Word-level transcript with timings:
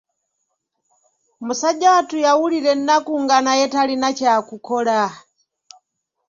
Musajja 1.45 1.87
wattu 1.95 2.17
yawulira 2.25 2.69
ennaku 2.75 3.13
nga 3.23 3.37
naye 3.45 3.65
talina 3.73 4.07
kyakukola. 4.17 4.97